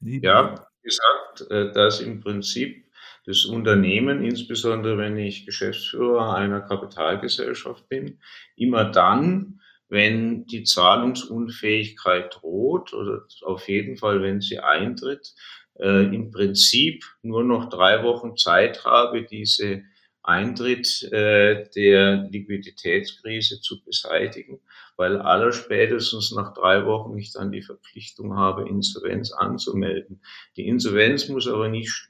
Neben 0.00 0.24
ja, 0.24 0.66
gesagt, 0.82 1.48
äh, 1.50 1.72
dass 1.72 2.00
im 2.00 2.20
Prinzip 2.20 2.86
das 3.24 3.44
Unternehmen, 3.44 4.24
insbesondere 4.24 4.98
wenn 4.98 5.16
ich 5.16 5.46
Geschäftsführer 5.46 6.34
einer 6.34 6.60
Kapitalgesellschaft 6.60 7.88
bin, 7.88 8.18
immer 8.56 8.84
dann, 8.84 9.60
wenn 9.88 10.44
die 10.46 10.64
Zahlungsunfähigkeit 10.64 12.36
droht 12.40 12.92
oder 12.92 13.26
auf 13.42 13.68
jeden 13.68 13.96
Fall, 13.96 14.22
wenn 14.22 14.40
sie 14.40 14.58
eintritt, 14.58 15.34
äh, 15.78 16.04
im 16.12 16.32
Prinzip 16.32 17.04
nur 17.22 17.44
noch 17.44 17.68
drei 17.68 18.02
Wochen 18.02 18.36
Zeit 18.36 18.84
habe, 18.84 19.24
diese 19.24 19.84
Eintritt 20.26 21.04
äh, 21.12 21.68
der 21.74 22.28
Liquiditätskrise 22.30 23.60
zu 23.60 23.82
beseitigen, 23.84 24.60
weil 24.96 25.20
allerspätestens 25.20 26.32
nach 26.32 26.52
drei 26.52 26.84
Wochen 26.84 27.16
ich 27.16 27.32
dann 27.32 27.52
die 27.52 27.62
Verpflichtung 27.62 28.36
habe, 28.36 28.68
Insolvenz 28.68 29.32
anzumelden. 29.32 30.20
Die 30.56 30.66
Insolvenz 30.66 31.28
muss 31.28 31.46
aber 31.46 31.68
nicht 31.68 32.08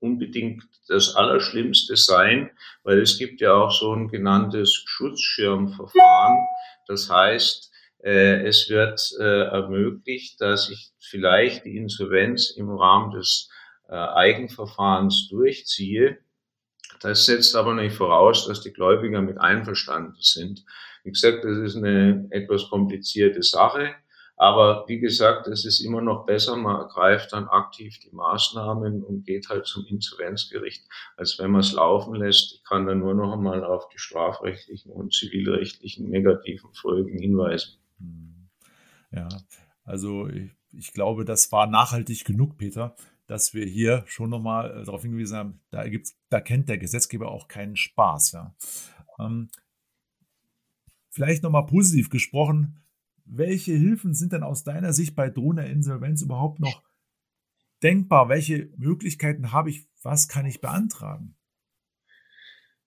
unbedingt 0.00 0.64
das 0.88 1.14
Allerschlimmste 1.14 1.96
sein, 1.96 2.50
weil 2.82 3.00
es 3.00 3.18
gibt 3.18 3.42
ja 3.42 3.52
auch 3.52 3.70
so 3.70 3.94
ein 3.94 4.08
genanntes 4.08 4.82
Schutzschirmverfahren. 4.86 6.38
Das 6.86 7.10
heißt, 7.10 7.70
äh, 8.02 8.46
es 8.46 8.70
wird 8.70 9.00
äh, 9.18 9.42
ermöglicht, 9.44 10.40
dass 10.40 10.70
ich 10.70 10.92
vielleicht 10.98 11.66
die 11.66 11.76
Insolvenz 11.76 12.50
im 12.50 12.70
Rahmen 12.70 13.10
des 13.10 13.50
äh, 13.88 13.92
Eigenverfahrens 13.92 15.28
durchziehe 15.28 16.18
das 17.00 17.24
setzt 17.24 17.56
aber 17.56 17.74
nicht 17.74 17.94
voraus, 17.94 18.46
dass 18.46 18.60
die 18.60 18.72
Gläubiger 18.72 19.22
mit 19.22 19.38
einverstanden 19.38 20.20
sind. 20.20 20.64
Wie 21.02 21.10
gesagt, 21.10 21.44
das 21.44 21.56
ist 21.56 21.76
eine 21.76 22.26
etwas 22.30 22.68
komplizierte 22.68 23.42
Sache. 23.42 23.94
Aber 24.36 24.84
wie 24.88 25.00
gesagt, 25.00 25.48
es 25.48 25.66
ist 25.66 25.80
immer 25.80 26.00
noch 26.00 26.24
besser, 26.24 26.56
man 26.56 26.76
ergreift 26.76 27.34
dann 27.34 27.48
aktiv 27.48 27.98
die 27.98 28.14
Maßnahmen 28.14 29.02
und 29.02 29.26
geht 29.26 29.50
halt 29.50 29.66
zum 29.66 29.84
Insolvenzgericht, 29.86 30.82
als 31.18 31.38
wenn 31.38 31.50
man 31.50 31.60
es 31.60 31.72
laufen 31.72 32.14
lässt. 32.14 32.54
Ich 32.54 32.64
kann 32.64 32.86
dann 32.86 33.00
nur 33.00 33.12
noch 33.12 33.34
einmal 33.34 33.62
auf 33.64 33.88
die 33.90 33.98
strafrechtlichen 33.98 34.92
und 34.92 35.12
zivilrechtlichen 35.12 36.08
negativen 36.08 36.72
Folgen 36.72 37.18
hinweisen. 37.18 37.80
Hm. 37.98 38.48
Ja, 39.12 39.28
also 39.84 40.26
ich, 40.28 40.52
ich 40.72 40.92
glaube, 40.94 41.26
das 41.26 41.52
war 41.52 41.66
nachhaltig 41.66 42.24
genug, 42.24 42.56
Peter 42.56 42.94
dass 43.30 43.54
wir 43.54 43.64
hier 43.64 44.02
schon 44.08 44.28
nochmal 44.28 44.72
äh, 44.72 44.84
darauf 44.84 45.02
hingewiesen 45.02 45.36
haben, 45.36 45.60
da, 45.70 45.86
gibt's, 45.86 46.18
da 46.30 46.40
kennt 46.40 46.68
der 46.68 46.78
Gesetzgeber 46.78 47.30
auch 47.30 47.46
keinen 47.46 47.76
Spaß. 47.76 48.32
Ja. 48.32 48.56
Ähm, 49.20 49.50
vielleicht 51.10 51.44
nochmal 51.44 51.66
positiv 51.66 52.10
gesprochen, 52.10 52.82
welche 53.24 53.70
Hilfen 53.70 54.14
sind 54.14 54.32
denn 54.32 54.42
aus 54.42 54.64
deiner 54.64 54.92
Sicht 54.92 55.14
bei 55.14 55.30
drohender 55.30 55.66
Insolvenz 55.66 56.22
überhaupt 56.22 56.58
noch 56.58 56.82
denkbar? 57.84 58.28
Welche 58.28 58.68
Möglichkeiten 58.76 59.52
habe 59.52 59.70
ich? 59.70 59.86
Was 60.02 60.26
kann 60.26 60.44
ich 60.44 60.60
beantragen? 60.60 61.36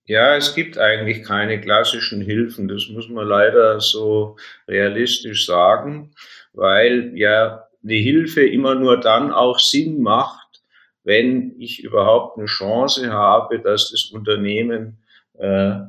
Ja, 0.03 0.35
es 0.35 0.53
gibt 0.55 0.77
eigentlich 0.77 1.23
keine 1.23 1.61
klassischen 1.61 2.19
Hilfen. 2.19 2.67
Das 2.67 2.89
muss 2.89 3.07
man 3.07 3.25
leider 3.25 3.79
so 3.79 4.35
realistisch 4.67 5.45
sagen, 5.45 6.13
weil 6.51 7.17
ja 7.17 7.69
eine 7.83 7.93
Hilfe 7.93 8.45
immer 8.45 8.75
nur 8.75 8.99
dann 8.99 9.31
auch 9.31 9.59
Sinn 9.59 10.01
macht, 10.01 10.61
wenn 11.03 11.55
ich 11.59 11.83
überhaupt 11.83 12.37
eine 12.37 12.47
Chance 12.47 13.11
habe, 13.11 13.59
dass 13.59 13.91
das 13.91 14.05
Unternehmen 14.05 14.97
äh, 15.37 15.79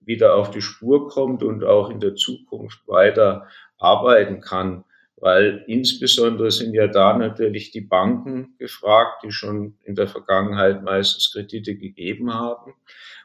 wieder 0.00 0.36
auf 0.36 0.50
die 0.50 0.62
Spur 0.62 1.08
kommt 1.08 1.42
und 1.42 1.64
auch 1.64 1.90
in 1.90 2.00
der 2.00 2.14
Zukunft 2.14 2.86
weiter 2.86 3.46
arbeiten 3.78 4.40
kann. 4.40 4.84
Weil 5.16 5.64
insbesondere 5.68 6.50
sind 6.50 6.74
ja 6.74 6.86
da 6.86 7.16
natürlich 7.16 7.70
die 7.70 7.80
Banken 7.80 8.56
gefragt, 8.58 9.22
die 9.24 9.30
schon 9.30 9.78
in 9.84 9.94
der 9.94 10.08
Vergangenheit 10.08 10.82
meistens 10.82 11.32
Kredite 11.32 11.76
gegeben 11.76 12.34
haben. 12.34 12.74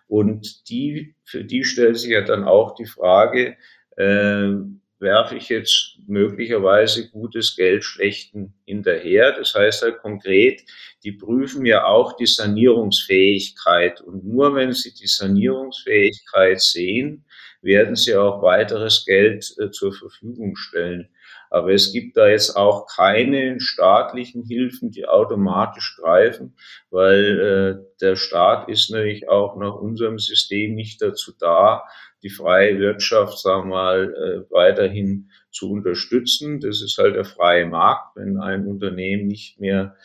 Und 0.07 0.69
die, 0.69 1.15
für 1.23 1.43
die 1.43 1.63
stellt 1.63 1.97
sich 1.97 2.11
ja 2.11 2.21
dann 2.21 2.43
auch 2.45 2.75
die 2.75 2.85
Frage, 2.85 3.57
äh, 3.97 4.53
werfe 4.99 5.35
ich 5.37 5.49
jetzt 5.49 5.97
möglicherweise 6.07 7.09
gutes 7.09 7.55
Geld 7.55 7.83
schlechten 7.83 8.53
hinterher. 8.65 9.31
Das 9.31 9.55
heißt 9.55 9.81
halt 9.81 9.99
konkret, 9.99 10.61
die 11.03 11.13
prüfen 11.13 11.65
ja 11.65 11.85
auch 11.85 12.17
die 12.17 12.25
Sanierungsfähigkeit. 12.25 14.01
Und 14.01 14.25
nur 14.25 14.55
wenn 14.55 14.73
sie 14.73 14.93
die 14.93 15.07
Sanierungsfähigkeit 15.07 16.61
sehen, 16.61 17.25
werden 17.61 17.95
sie 17.95 18.15
auch 18.15 18.41
weiteres 18.41 19.05
Geld 19.05 19.53
äh, 19.59 19.71
zur 19.71 19.93
Verfügung 19.93 20.55
stellen. 20.55 21.09
Aber 21.49 21.71
es 21.73 21.91
gibt 21.91 22.15
da 22.17 22.27
jetzt 22.27 22.55
auch 22.55 22.85
keine 22.87 23.59
staatlichen 23.59 24.43
Hilfen, 24.43 24.91
die 24.91 25.07
automatisch 25.07 25.97
greifen, 25.99 26.55
weil 26.91 27.39
äh, 27.39 27.97
der 28.01 28.15
Staat 28.15 28.69
ist 28.69 28.91
nämlich 28.91 29.27
auch 29.29 29.55
nach 29.57 29.75
unserem 29.75 30.19
System 30.19 30.75
nicht 30.75 31.01
dazu 31.01 31.33
da, 31.39 31.83
die 32.21 32.29
freie 32.29 32.77
Wirtschaft, 32.79 33.39
sagen 33.39 33.69
wir 33.69 33.75
mal, 33.75 34.13
äh, 34.13 34.51
weiterhin 34.51 35.29
zu 35.51 35.71
unterstützen. 35.71 36.59
Das 36.59 36.81
ist 36.81 36.97
halt 36.97 37.15
der 37.15 37.25
freie 37.25 37.65
Markt. 37.65 38.15
Wenn 38.15 38.37
ein 38.37 38.67
Unternehmen 38.67 39.27
nicht 39.27 39.59
mehr 39.59 39.95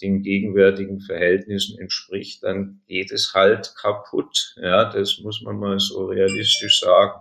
den 0.00 0.22
gegenwärtigen 0.22 1.00
Verhältnissen 1.00 1.78
entspricht, 1.78 2.42
dann 2.42 2.80
geht 2.86 3.10
es 3.12 3.34
halt 3.34 3.74
kaputt. 3.76 4.54
Ja, 4.56 4.90
das 4.90 5.18
muss 5.20 5.42
man 5.42 5.58
mal 5.58 5.78
so 5.78 6.06
realistisch 6.06 6.80
sagen. 6.80 7.20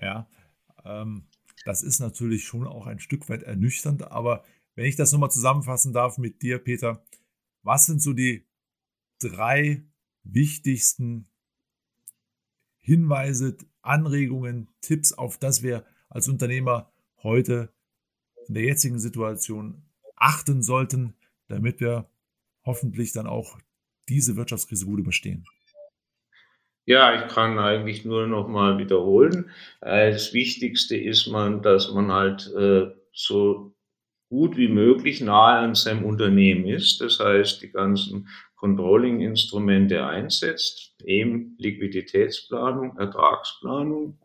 Ja, 0.00 0.28
ähm, 0.84 1.24
das 1.66 1.82
ist 1.82 1.98
natürlich 1.98 2.44
schon 2.44 2.66
auch 2.66 2.86
ein 2.86 3.00
Stück 3.00 3.28
weit 3.28 3.42
ernüchternd, 3.42 4.10
aber 4.12 4.44
wenn 4.76 4.84
ich 4.84 4.94
das 4.94 5.10
nochmal 5.10 5.32
zusammenfassen 5.32 5.92
darf 5.92 6.16
mit 6.16 6.40
dir, 6.40 6.58
Peter, 6.58 7.04
was 7.62 7.86
sind 7.86 8.00
so 8.00 8.12
die 8.12 8.46
drei 9.18 9.84
wichtigsten 10.22 11.28
Hinweise, 12.78 13.56
Anregungen, 13.82 14.68
Tipps, 14.80 15.12
auf 15.12 15.38
das 15.38 15.64
wir 15.64 15.84
als 16.08 16.28
Unternehmer 16.28 16.92
heute 17.24 17.74
in 18.46 18.54
der 18.54 18.62
jetzigen 18.62 19.00
Situation 19.00 19.82
achten 20.14 20.62
sollten, 20.62 21.14
damit 21.48 21.80
wir 21.80 22.08
hoffentlich 22.64 23.10
dann 23.10 23.26
auch 23.26 23.58
diese 24.08 24.36
Wirtschaftskrise 24.36 24.86
gut 24.86 25.00
überstehen? 25.00 25.44
Ja, 26.86 27.14
ich 27.20 27.32
kann 27.32 27.58
eigentlich 27.58 28.04
nur 28.04 28.26
noch 28.28 28.46
mal 28.48 28.78
wiederholen. 28.78 29.50
Das 29.80 30.32
Wichtigste 30.32 30.96
ist 30.96 31.26
man, 31.26 31.60
dass 31.60 31.92
man 31.92 32.12
halt 32.12 32.48
äh, 32.56 32.92
so 33.12 33.74
gut 34.30 34.56
wie 34.56 34.68
möglich 34.68 35.20
nahe 35.20 35.58
an 35.58 35.74
seinem 35.74 36.04
Unternehmen 36.04 36.66
ist. 36.66 37.00
Das 37.00 37.18
heißt, 37.18 37.62
die 37.62 37.72
ganzen 37.72 38.28
Controlling-Instrumente 38.56 40.06
einsetzt, 40.06 40.94
eben 41.04 41.56
Liquiditätsplanung, 41.58 42.96
Ertragsplanung. 42.98 44.20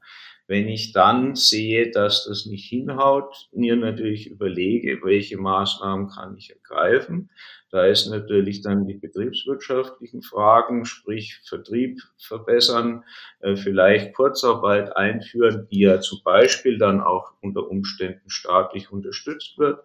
Wenn 0.52 0.68
ich 0.68 0.92
dann 0.92 1.34
sehe, 1.38 1.92
dass 1.92 2.26
das 2.26 2.46
nicht 2.46 2.68
hinhaut, 2.68 3.48
mir 3.54 3.78
natürlich 3.78 4.30
überlege, 4.30 5.00
welche 5.02 5.38
Maßnahmen 5.38 6.10
kann 6.10 6.36
ich 6.36 6.52
ergreifen. 6.52 7.30
Da 7.70 7.86
ist 7.86 8.10
natürlich 8.10 8.62
dann 8.62 8.86
die 8.86 8.96
betriebswirtschaftlichen 8.96 10.24
Fragen, 10.24 10.84
sprich 10.84 11.40
Vertrieb 11.46 12.02
verbessern, 12.18 13.06
äh, 13.40 13.56
vielleicht 13.56 14.14
Kurzarbeit 14.14 14.94
einführen, 14.98 15.70
die 15.72 15.84
ja 15.84 16.02
zum 16.02 16.20
Beispiel 16.26 16.78
dann 16.78 17.00
auch 17.00 17.32
unter 17.40 17.70
Umständen 17.70 18.30
staatlich 18.30 18.92
unterstützt 18.92 19.58
wird. 19.58 19.80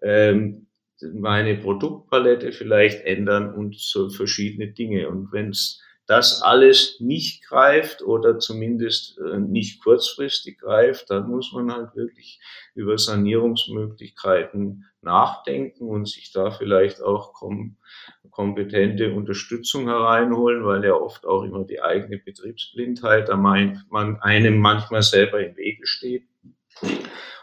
Ähm, 0.00 0.68
meine 1.02 1.54
Produktpalette 1.58 2.52
vielleicht 2.52 3.04
ändern 3.04 3.52
und 3.52 3.76
so 3.78 4.08
verschiedene 4.08 4.68
Dinge. 4.68 5.10
Und 5.10 5.32
wenn 5.32 5.50
es 5.50 5.82
das 6.08 6.40
alles 6.40 7.00
nicht 7.00 7.44
greift 7.46 8.00
oder 8.00 8.38
zumindest 8.38 9.18
äh, 9.18 9.38
nicht 9.38 9.84
kurzfristig 9.84 10.58
greift, 10.58 11.10
dann 11.10 11.28
muss 11.28 11.52
man 11.52 11.70
halt 11.70 11.94
wirklich 11.94 12.40
über 12.74 12.96
Sanierungsmöglichkeiten 12.96 14.86
nachdenken 15.02 15.86
und 15.86 16.08
sich 16.08 16.32
da 16.32 16.50
vielleicht 16.50 17.02
auch 17.02 17.34
kom 17.34 17.76
kompetente 18.30 19.12
Unterstützung 19.14 19.88
hereinholen, 19.88 20.64
weil 20.64 20.84
ja 20.84 20.94
oft 20.94 21.26
auch 21.26 21.42
immer 21.42 21.64
die 21.64 21.82
eigene 21.82 22.18
Betriebsblindheit 22.18 23.28
da 23.28 23.36
meint 23.36 23.84
man 23.90 24.16
einem 24.20 24.58
manchmal 24.58 25.02
selber 25.02 25.44
im 25.44 25.56
Wege 25.56 25.86
steht. 25.86 26.24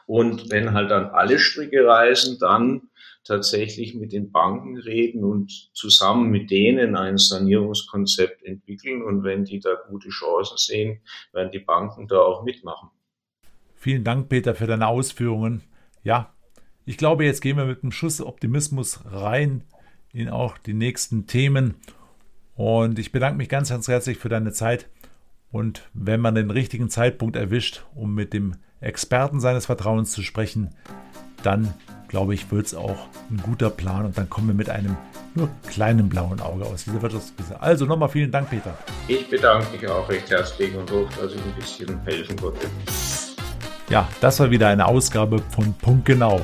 Und 0.07 0.49
wenn 0.51 0.73
halt 0.73 0.91
dann 0.91 1.07
alle 1.07 1.37
Stricke 1.37 1.85
reißen, 1.85 2.39
dann 2.39 2.89
tatsächlich 3.25 3.95
mit 3.95 4.13
den 4.13 4.31
Banken 4.31 4.77
reden 4.77 5.23
und 5.23 5.51
zusammen 5.73 6.29
mit 6.29 6.51
denen 6.51 6.95
ein 6.95 7.17
Sanierungskonzept 7.17 8.43
entwickeln. 8.43 9.01
Und 9.03 9.23
wenn 9.23 9.43
die 9.43 9.59
da 9.59 9.75
gute 9.89 10.09
Chancen 10.09 10.57
sehen, 10.57 11.01
werden 11.33 11.51
die 11.51 11.59
Banken 11.59 12.07
da 12.07 12.19
auch 12.19 12.43
mitmachen. 12.43 12.89
Vielen 13.73 14.03
Dank, 14.03 14.29
Peter, 14.29 14.55
für 14.55 14.67
deine 14.67 14.87
Ausführungen. 14.87 15.61
Ja, 16.03 16.33
ich 16.85 16.97
glaube, 16.97 17.25
jetzt 17.25 17.41
gehen 17.41 17.57
wir 17.57 17.65
mit 17.65 17.83
einem 17.83 17.91
Schuss 17.91 18.21
Optimismus 18.21 19.01
rein 19.05 19.63
in 20.13 20.29
auch 20.29 20.57
die 20.57 20.73
nächsten 20.73 21.27
Themen. 21.27 21.75
Und 22.55 22.99
ich 22.99 23.11
bedanke 23.11 23.37
mich 23.37 23.49
ganz, 23.49 23.69
ganz 23.69 23.87
herzlich 23.87 24.17
für 24.17 24.29
deine 24.29 24.53
Zeit. 24.53 24.87
Und 25.51 25.89
wenn 25.93 26.21
man 26.21 26.35
den 26.35 26.51
richtigen 26.51 26.89
Zeitpunkt 26.89 27.35
erwischt, 27.35 27.85
um 27.95 28.13
mit 28.13 28.33
dem 28.33 28.55
Experten 28.81 29.39
seines 29.39 29.65
Vertrauens 29.65 30.11
zu 30.11 30.21
sprechen, 30.21 30.75
dann 31.43 31.73
glaube 32.15 32.33
ich, 32.33 32.49
wird 32.49 32.65
es 32.65 32.73
auch 32.73 33.09
ein 33.29 33.41
guter 33.43 33.69
Plan 33.69 34.05
und 34.05 34.17
dann 34.17 34.29
kommen 34.29 34.47
wir 34.47 34.55
mit 34.55 34.69
einem 34.69 34.95
nur 35.33 35.49
kleinen 35.67 36.07
blauen 36.07 36.39
Auge 36.39 36.63
aus 36.63 36.85
dieser 36.85 37.01
Wirtschaftskrise. 37.01 37.61
Also 37.61 37.85
nochmal 37.85 38.07
vielen 38.07 38.31
Dank, 38.31 38.49
Peter. 38.49 38.73
Ich 39.09 39.29
bedanke 39.29 39.69
mich 39.73 39.85
auch 39.89 40.07
recht 40.07 40.29
herzlich 40.29 40.73
und 40.77 40.89
hoffe, 40.89 41.09
dass 41.21 41.33
ich 41.33 41.41
ein 41.41 41.53
bisschen 41.57 42.01
helfen 42.05 42.37
konnte. 42.37 42.67
Ja, 43.89 44.07
das 44.21 44.39
war 44.39 44.49
wieder 44.49 44.69
eine 44.69 44.85
Ausgabe 44.85 45.41
von 45.49 45.73
Punkt 45.73 46.05
Genau. 46.05 46.39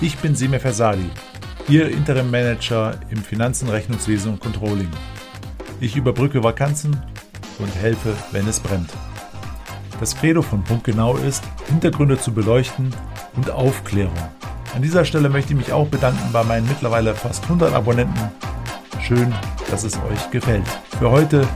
Ich 0.00 0.16
bin 0.16 0.34
Semir 0.34 0.58
Fersali, 0.58 1.10
Ihr 1.68 1.90
Interim 1.90 2.30
Manager 2.30 2.98
im 3.10 3.18
Finanzen, 3.18 3.68
Rechnungswesen 3.68 4.32
und 4.32 4.40
Controlling. 4.40 4.88
Ich 5.80 5.96
überbrücke 5.96 6.42
Vakanzen 6.42 6.96
und 7.58 7.74
helfe, 7.74 8.14
wenn 8.32 8.48
es 8.48 8.58
brennt. 8.58 8.88
Das 10.00 10.16
Credo 10.16 10.40
von 10.40 10.64
Punkt 10.64 10.84
Genau 10.84 11.18
ist, 11.18 11.44
Hintergründe 11.68 12.18
zu 12.18 12.32
beleuchten 12.32 12.94
und 13.36 13.50
Aufklärung 13.50 14.16
an 14.74 14.82
dieser 14.82 15.04
Stelle 15.04 15.28
möchte 15.28 15.52
ich 15.52 15.58
mich 15.58 15.72
auch 15.72 15.88
bedanken 15.88 16.32
bei 16.32 16.42
meinen 16.44 16.66
mittlerweile 16.68 17.14
fast 17.14 17.44
100 17.44 17.74
Abonnenten. 17.74 18.30
Schön, 19.00 19.34
dass 19.70 19.84
es 19.84 19.96
euch 19.96 20.30
gefällt. 20.30 20.66
Für 20.98 21.10
heute 21.10 21.46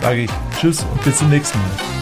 sage 0.00 0.22
ich 0.22 0.30
Tschüss 0.58 0.84
und 0.84 1.02
bis 1.04 1.18
zum 1.18 1.30
nächsten 1.30 1.58
Mal. 1.58 1.95